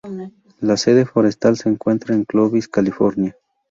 La 0.59 0.77
sede 0.77 1.05
forestal 1.05 1.57
se 1.57 1.69
encuentra 1.69 2.15
en 2.15 2.25
Clovis, 2.25 2.67
California. 2.67 3.35